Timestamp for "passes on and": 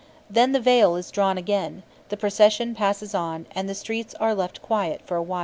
2.73-3.69